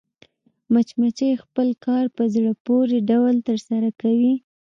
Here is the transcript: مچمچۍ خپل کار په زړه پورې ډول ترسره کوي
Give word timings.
مچمچۍ 0.73 1.31
خپل 1.43 1.67
کار 1.85 2.05
په 2.15 2.23
زړه 2.33 2.51
پورې 2.65 2.97
ډول 3.09 3.35
ترسره 3.47 3.89
کوي 4.01 4.33